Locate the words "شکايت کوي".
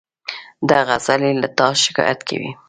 1.83-2.51